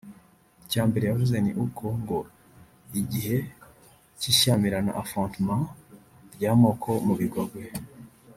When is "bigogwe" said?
7.19-7.63